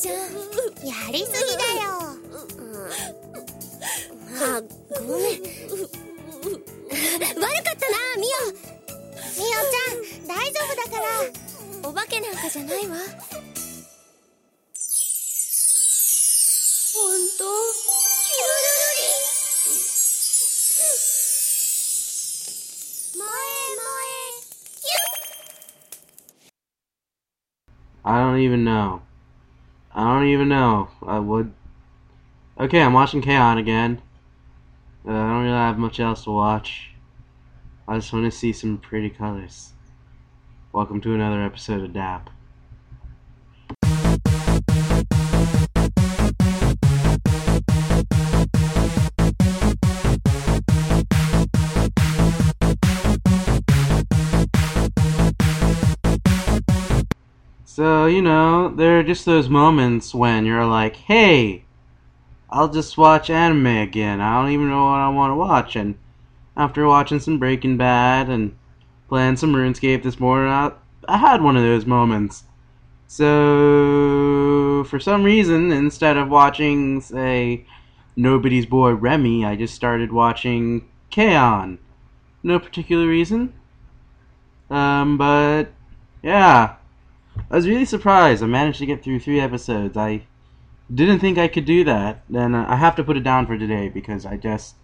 [0.00, 1.92] ちゃんやりすぎだよ、
[4.40, 4.56] あ
[4.98, 5.44] ごめん。
[7.34, 8.48] 悪かったなミオ。
[8.48, 11.04] ミオちゃん大丈夫だから。
[11.86, 12.96] お化けなんかじゃないわ。
[16.94, 17.04] 本
[17.36, 17.44] 当？
[17.44, 19.04] キュルルルリ。
[23.12, 23.28] 萌え
[23.76, 24.48] 萌え
[24.80, 24.96] キュ
[26.46, 29.02] ッ I don't even know.
[29.92, 30.88] I don't even know.
[31.04, 31.52] I would.
[32.60, 33.58] Okay, I'm watching K-On!
[33.58, 34.00] again.
[35.04, 36.92] Uh, I don't really have much else to watch.
[37.88, 39.72] I just want to see some pretty colors.
[40.72, 42.30] Welcome to another episode of DAP.
[57.80, 61.64] So, you know, there are just those moments when you're like, hey,
[62.50, 64.20] I'll just watch anime again.
[64.20, 65.76] I don't even know what I want to watch.
[65.76, 65.94] And
[66.58, 68.54] after watching some Breaking Bad and
[69.08, 70.72] playing some RuneScape this morning, I,
[71.08, 72.44] I had one of those moments.
[73.06, 77.64] So, for some reason, instead of watching, say,
[78.14, 81.78] Nobody's Boy Remi, I just started watching K-On!
[82.42, 83.54] No particular reason.
[84.68, 85.72] Um, but,
[86.22, 86.74] yeah.
[87.50, 88.42] I was really surprised.
[88.42, 89.96] I managed to get through three episodes.
[89.96, 90.22] I
[90.92, 92.22] didn't think I could do that.
[92.28, 94.76] Then uh, I have to put it down for today because I just,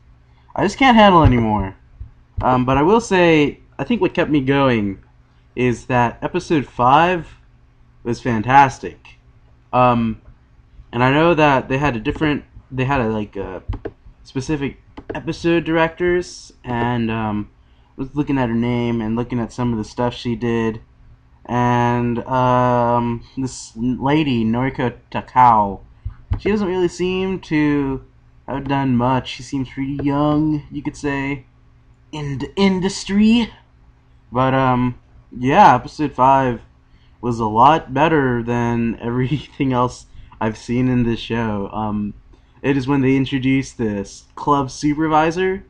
[0.54, 1.76] I just can't handle anymore.
[2.42, 5.02] Um, but I will say, I think what kept me going
[5.54, 7.28] is that episode five
[8.02, 9.18] was fantastic.
[9.72, 10.20] Um,
[10.92, 13.62] and I know that they had a different, they had a like a
[14.24, 14.80] specific
[15.14, 17.50] episode directors, and um,
[17.96, 20.80] was looking at her name and looking at some of the stuff she did
[21.46, 25.80] and um, this lady Noriko Takao,
[26.38, 28.04] she doesn't really seem to
[28.48, 29.28] have done much.
[29.28, 31.46] She seems pretty young, you could say,
[32.12, 33.50] in the industry.
[34.32, 34.98] But um,
[35.36, 36.62] yeah, episode five
[37.20, 40.06] was a lot better than everything else
[40.40, 41.70] I've seen in this show.
[41.72, 42.14] Um,
[42.60, 45.64] it is when they introduce this club supervisor,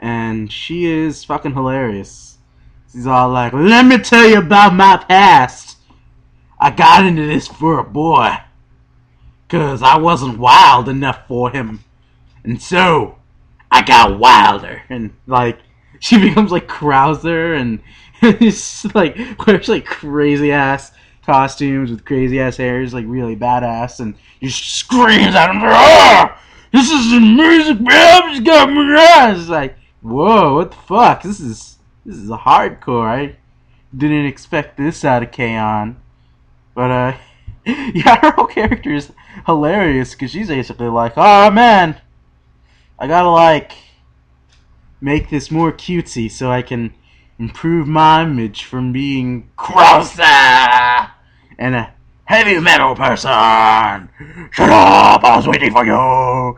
[0.00, 2.31] and she is fucking hilarious.
[2.92, 5.78] He's all like, let me tell you about my past.
[6.60, 8.36] I got into this for a boy.
[9.48, 11.84] Cause I wasn't wild enough for him.
[12.44, 13.16] And so,
[13.70, 14.82] I got wilder.
[14.88, 15.58] And like,
[16.00, 17.80] she becomes like Krauser and
[18.22, 20.92] it's like, wears like crazy ass
[21.24, 24.00] costumes with crazy ass hairs, like really badass.
[24.00, 26.38] And just screams at him, ah!
[26.72, 28.30] This is amazing, man!
[28.30, 29.40] It's got me ass!
[29.40, 31.22] It's like, whoa, what the fuck?
[31.22, 33.06] This is this is hardcore.
[33.06, 33.36] I
[33.96, 36.00] didn't expect this out of K-On!
[36.74, 37.16] But, uh,
[37.66, 39.12] yeah, her whole character is
[39.46, 42.00] hilarious because she's basically like, oh man,
[42.98, 43.72] I gotta, like,
[45.00, 46.94] make this more cutesy so I can
[47.38, 51.10] improve my image from being Krauser
[51.58, 51.92] and a
[52.24, 54.08] heavy metal person.
[54.50, 56.56] Shut up, I was waiting for you.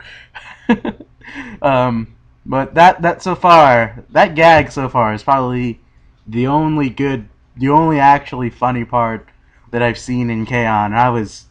[1.62, 2.13] um,
[2.46, 5.80] but that that so far, that gag so far is probably
[6.26, 9.28] the only good, the only actually funny part
[9.70, 10.92] that I've seen in K-On!
[10.92, 11.46] I was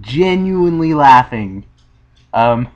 [0.00, 1.64] genuinely laughing.
[2.32, 2.68] Um,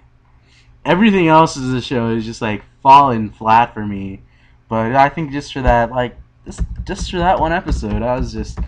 [0.84, 4.22] everything else of the show is just like falling flat for me.
[4.68, 8.32] But I think just for that, like just just for that one episode, I was
[8.32, 8.58] just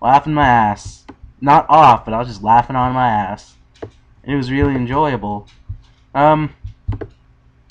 [0.00, 1.06] laughing my ass.
[1.40, 3.54] Not off, but I was just laughing on my ass.
[4.24, 5.46] It was really enjoyable.
[6.14, 6.52] Um,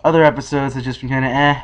[0.07, 1.61] other episodes have just been kind of eh.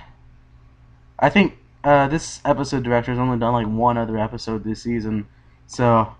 [1.17, 5.27] I think uh, this episode director has only done like one other episode this season,
[5.65, 6.13] so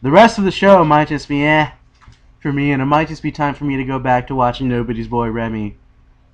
[0.00, 1.70] the rest of the show might just be eh
[2.40, 4.68] for me, and it might just be time for me to go back to watching
[4.68, 5.76] Nobody's Boy Remi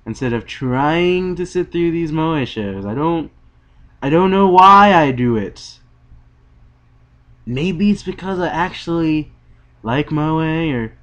[0.05, 2.85] instead of trying to sit through these Moe shows.
[2.85, 3.29] I don't,
[4.01, 5.79] I don't know why I do it.
[7.45, 9.33] Maybe it's because I actually
[9.83, 10.96] like Moe, or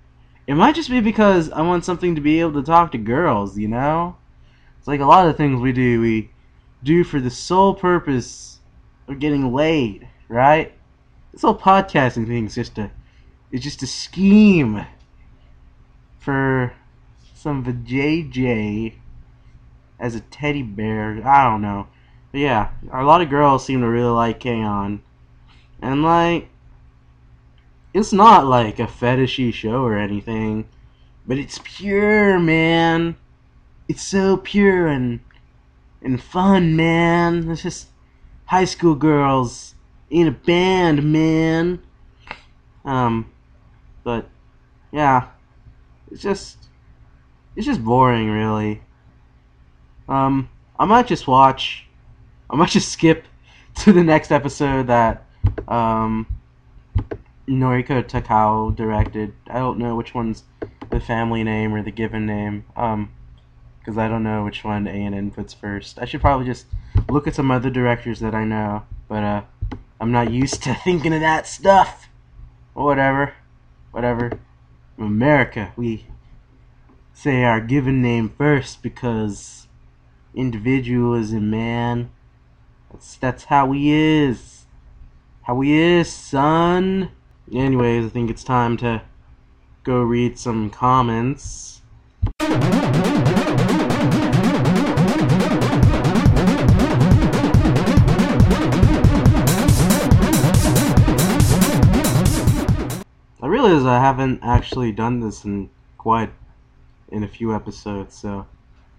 [0.46, 3.56] it might just be because I want something to be able to talk to girls,
[3.56, 4.16] you know?
[4.78, 6.30] It's like a lot of things we do, we
[6.82, 8.60] do for the sole purpose
[9.08, 10.72] of getting laid, right?
[11.32, 12.90] This whole podcasting thing is just a
[13.50, 14.84] it's just a scheme
[16.18, 16.74] for
[17.34, 18.94] some JJ
[20.00, 21.20] as a teddy bear.
[21.24, 21.86] I don't know.
[22.32, 25.02] But yeah, a lot of girls seem to really like K-On!
[25.80, 26.48] And like
[27.94, 30.68] it's not like a fetishy show or anything,
[31.26, 33.16] but it's pure, man.
[33.88, 35.20] It's so pure and
[36.02, 37.48] and fun, man.
[37.50, 37.88] It's just
[38.46, 39.76] high school girls
[40.10, 41.80] in a band, man.
[42.84, 43.30] Um,
[44.02, 44.28] but
[44.90, 45.28] yeah,
[46.10, 46.58] it's just
[47.54, 48.82] it's just boring, really.
[50.08, 50.48] Um,
[50.78, 51.86] I might just watch.
[52.50, 53.24] I might just skip
[53.76, 55.26] to the next episode that
[55.68, 56.26] um,
[57.48, 59.34] Noriko Takao directed.
[59.48, 60.44] I don't know which one's
[60.90, 62.64] the family name or the given name.
[62.76, 63.10] Um,
[63.84, 65.98] because I don't know which one A and N puts first.
[65.98, 66.66] I should probably just
[67.10, 69.42] look at some other directors that I know, but uh,
[70.00, 72.08] I'm not used to thinking of that stuff.
[72.72, 73.34] whatever,
[73.90, 74.38] whatever.
[74.96, 76.06] America, we
[77.12, 79.66] say our given name first because
[80.34, 82.10] individualism, man.
[82.90, 84.64] That's that's how he is.
[85.42, 87.10] How he is, son.
[87.52, 89.02] Anyways, I think it's time to
[89.84, 91.82] go read some comments.
[92.40, 92.46] I
[103.42, 105.68] realize I haven't actually done this in
[105.98, 106.32] quite
[107.08, 108.46] in a few episodes, so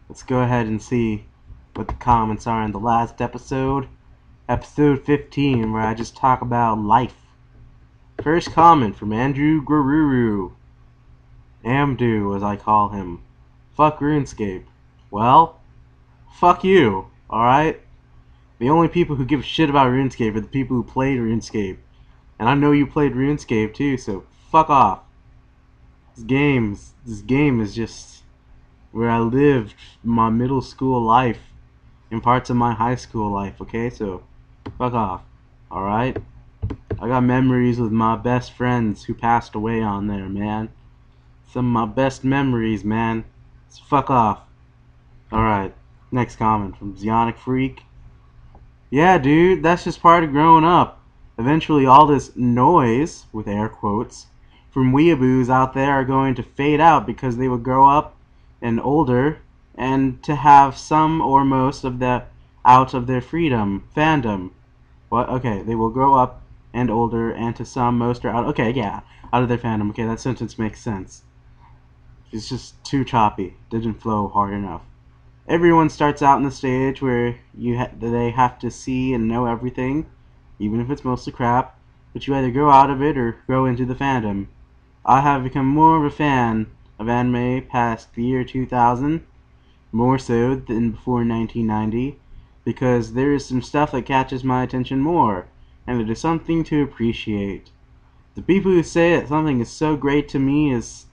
[0.08, 1.26] let's go ahead and see
[1.74, 3.88] what the comments are in the last episode,
[4.48, 7.25] episode 15, where I just talk about life.
[8.24, 10.54] First comment from Andrew Gururu.
[11.64, 13.22] Amdu, as I call him.
[13.76, 14.64] Fuck RuneScape.
[15.12, 15.60] Well,
[16.34, 17.82] fuck you, alright?
[18.60, 21.78] The only people who give a shit about RuneScape are the people who played RuneScape.
[22.40, 25.02] And I know you played RuneScape too, so fuck off.
[26.16, 28.24] This game, this game is just
[28.92, 31.40] where I lived my middle school life
[32.10, 33.90] and parts of my high school life, okay?
[33.90, 34.24] So,
[34.78, 35.24] fuck off,
[35.70, 36.18] alright?
[37.00, 40.70] I got memories with my best friends who passed away on there, man.
[41.52, 43.26] Some of my best memories, man.
[43.70, 44.42] So fuck off.
[45.32, 45.76] Alright,
[46.12, 47.84] next comment from Zionic Freak.
[48.90, 51.02] Yeah, dude, that's just part of growing up.
[51.38, 54.28] Eventually, all this noise, with air quotes,
[54.72, 58.16] from weeaboos out there are going to fade out because they will grow up
[58.62, 59.40] and older
[59.78, 62.24] and to have some or most of the
[62.64, 64.52] out of their freedom fandom.
[65.10, 65.28] What?
[65.30, 66.42] Okay, they will grow up
[66.76, 68.46] and older, and to some, most are out.
[68.48, 69.00] Okay, yeah,
[69.32, 69.90] out of their fandom.
[69.92, 71.24] Okay, that sentence makes sense.
[72.34, 73.56] It's just too choppy.
[73.70, 74.82] Didn't flow hard enough.
[75.48, 79.46] Everyone starts out in the stage where you ha- they have to see and know
[79.46, 80.08] everything,
[80.60, 81.80] even if it's mostly crap.
[82.12, 84.48] But you either grow out of it or grow into the fandom.
[85.06, 86.68] I have become more of a fan
[87.00, 89.26] of anime past the year 2000,
[89.94, 92.20] more so than before 1990,
[92.66, 95.48] because there is some stuff that catches my attention more
[95.88, 97.70] and it is something to appreciate.
[98.36, 101.06] The people who say that something is so great to me is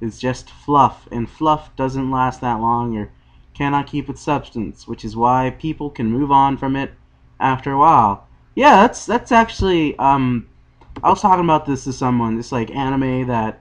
[0.00, 3.10] is just fluff, and fluff doesn't last that long or
[3.54, 6.92] cannot keep its substance, which is why people can move on from it
[7.40, 8.26] after a while.
[8.54, 10.48] Yeah, that's that's actually um
[11.02, 13.60] I was talking about this to someone, this like anime that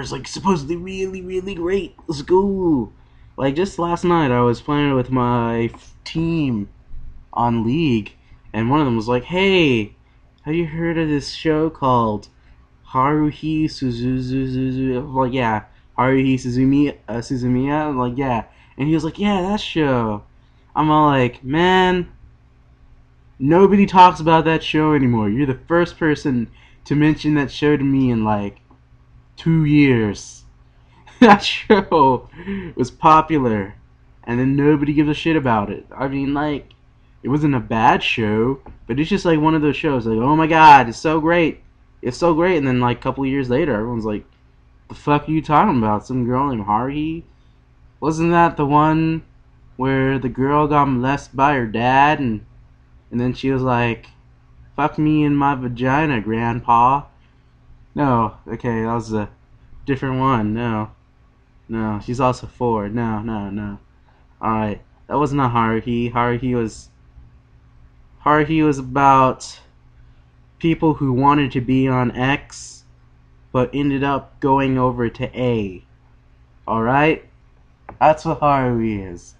[0.00, 1.96] is like supposedly really, really great.
[2.06, 2.92] Let's go.
[3.36, 5.70] Like just last night I was playing with my
[6.04, 6.68] team
[7.32, 8.14] on League
[8.58, 9.94] and one of them was like, "Hey,
[10.42, 12.26] have you heard of this show called
[12.88, 15.66] Haruhi Suzuzu?" I'm like, yeah,
[15.96, 17.86] Haruhi Suzumi uh, Suzumiya.
[17.86, 18.46] I'm like, yeah,
[18.76, 20.24] and he was like, "Yeah, that show."
[20.74, 22.08] I'm all like, "Man,
[23.38, 25.30] nobody talks about that show anymore.
[25.30, 26.50] You're the first person
[26.86, 28.58] to mention that show to me in like
[29.36, 30.42] two years."
[31.20, 32.28] that show
[32.74, 33.76] was popular,
[34.24, 35.86] and then nobody gives a shit about it.
[35.96, 36.72] I mean, like
[37.22, 40.36] it wasn't a bad show, but it's just like one of those shows like, oh
[40.36, 41.60] my god, it's so great.
[42.00, 44.24] It's so great and then like a couple years later everyone's like,
[44.88, 46.06] the fuck are you talking about?
[46.06, 47.24] Some girl named Haruhi?
[48.00, 49.24] Wasn't that the one
[49.76, 52.44] where the girl got molested by her dad and
[53.10, 54.06] and then she was like,
[54.76, 57.02] Fuck me in my vagina, grandpa.
[57.96, 59.28] No, okay, that was a
[59.86, 60.54] different one.
[60.54, 60.92] No.
[61.68, 62.88] No, she's also four.
[62.88, 63.80] No, no, no.
[64.40, 64.80] Alright.
[65.08, 66.12] That was not Haruhi.
[66.12, 66.90] Haruhi was
[68.28, 69.58] Was about
[70.58, 72.84] people who wanted to be on X
[73.52, 75.82] but ended up going over to A.
[76.68, 77.24] Alright?
[77.98, 79.34] That's what Haruhi is.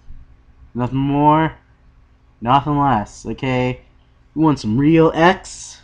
[0.73, 1.55] Nothing more,
[2.41, 3.81] nothing less, okay?
[4.35, 5.81] You want some real X?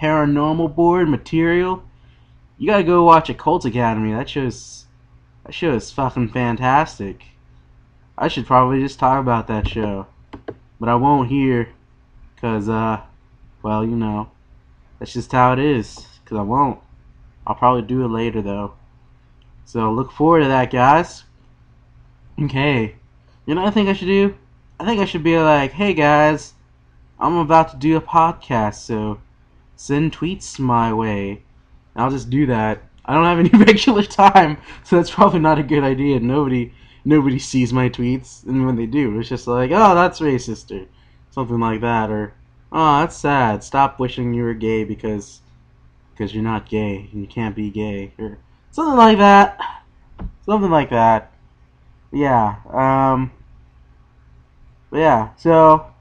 [0.00, 1.84] Paranormal board material?
[2.56, 4.12] You gotta go watch Occult Academy.
[4.12, 4.86] That show's
[5.44, 7.22] that show is fucking fantastic.
[8.16, 10.06] I should probably just talk about that show.
[10.80, 11.68] But I won't here.
[12.44, 13.00] Because, uh,
[13.62, 14.30] well, you know,
[14.98, 16.06] that's just how it is.
[16.22, 16.78] Because I won't.
[17.46, 18.74] I'll probably do it later, though.
[19.64, 21.24] So look forward to that, guys.
[22.38, 22.96] Okay.
[23.46, 24.36] You know what I think I should do?
[24.78, 26.52] I think I should be like, hey, guys,
[27.18, 29.20] I'm about to do a podcast, so
[29.76, 31.42] send tweets my way.
[31.94, 35.58] And I'll just do that I don't have any regular time, so that's probably not
[35.58, 36.20] a good idea.
[36.20, 36.72] Nobody
[37.04, 40.86] nobody sees my tweets, and when they do, it's just like, oh, that's racist, or
[41.34, 42.32] something like that, or
[42.72, 43.64] oh, that's sad.
[43.64, 45.40] Stop wishing you were gay because
[46.12, 48.38] because you're not gay and you can't be gay, or
[48.70, 49.58] something like that.
[50.46, 51.32] Something like that.
[52.12, 52.56] Yeah.
[52.70, 53.32] Um.
[54.90, 55.28] But yeah.
[55.36, 55.92] So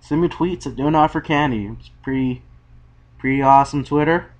[0.00, 1.66] send me tweets at Don't for Candy.
[1.66, 2.42] It's pretty
[3.18, 4.30] pretty awesome Twitter.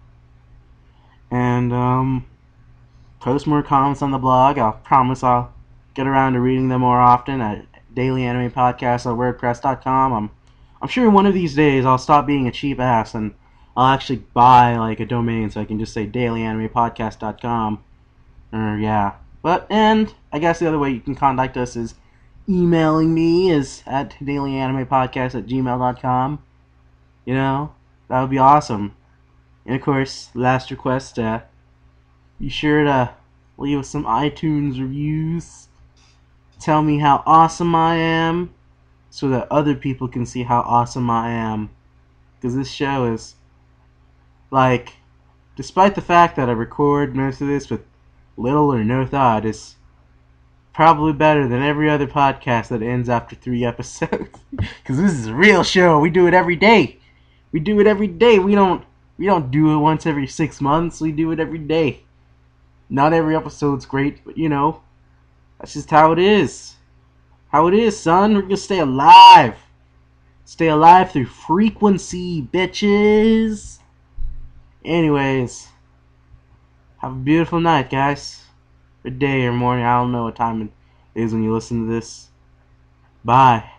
[1.31, 2.27] And um,
[3.21, 4.59] post more comments on the blog.
[4.59, 5.53] I'll promise I'll
[5.95, 7.67] get around to reading them more often at
[7.97, 10.13] Daily Anime Podcast on WordPress.com.
[10.13, 10.31] I'm
[10.81, 13.35] I'm sure one of these days I'll stop being a cheap ass and
[13.77, 17.83] I'll actually buy like a domain so I can just say dailyanimePodcast.com.
[18.53, 19.15] Or yeah.
[19.43, 21.95] But and I guess the other way you can contact us is
[22.49, 26.43] emailing me is at dailyanimePodcast at gmail.com.
[27.25, 27.75] You know,
[28.09, 28.95] that would be awesome.
[29.65, 31.41] And of course, last request, uh,
[32.39, 33.15] be sure to
[33.57, 35.69] leave us some iTunes reviews.
[36.61, 38.55] Tell me how awesome I am
[39.11, 41.71] so that other people can see how awesome I am.
[42.35, 43.35] Because this show is,
[44.51, 44.95] like,
[45.57, 47.81] despite the fact that I record most of this with
[48.37, 49.77] little or no thought, it's
[50.73, 54.29] probably better than every other podcast that ends after three episodes.
[54.57, 55.99] Because this is a real show.
[55.99, 56.99] We do it every day.
[57.53, 58.39] We do it every day.
[58.39, 58.85] We don't
[59.19, 61.01] we don't do it once every six months.
[61.01, 62.05] We do it every day.
[62.89, 64.83] Not every episode's great, but you know,
[65.59, 66.75] that's just how it is.
[67.49, 68.35] How it is, son.
[68.35, 69.57] We're gonna stay alive.
[70.45, 73.79] Stay alive through frequency, bitches.
[74.85, 75.69] Anyways,
[76.99, 78.45] have a beautiful night, guys.
[79.05, 79.85] Or day or morning.
[79.85, 82.29] I don't know what time it is when you listen to this.
[83.25, 83.76] Bye.